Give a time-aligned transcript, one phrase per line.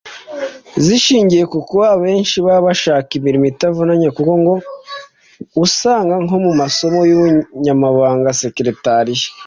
[0.85, 4.53] zishingiye ku kuba abenshi baba bashaka imirimo itavunanye kuko ngo
[5.63, 9.21] usanga nko mu masomo y’ubunyamabanga [secretariat]